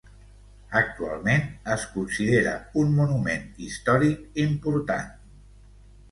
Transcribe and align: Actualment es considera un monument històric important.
Actualment 0.77 1.43
es 1.73 1.83
considera 1.97 2.53
un 2.83 2.95
monument 3.01 3.45
històric 3.65 4.41
important. 4.45 5.13